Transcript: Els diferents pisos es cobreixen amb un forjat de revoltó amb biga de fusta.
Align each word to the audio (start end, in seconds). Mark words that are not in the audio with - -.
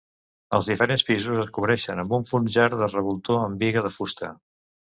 Els 0.57 0.69
diferents 0.69 1.03
pisos 1.09 1.41
es 1.43 1.51
cobreixen 1.59 2.01
amb 2.05 2.17
un 2.19 2.27
forjat 2.31 2.79
de 2.81 2.89
revoltó 2.95 3.39
amb 3.45 3.63
biga 3.67 3.87
de 3.91 3.95
fusta. 4.01 4.35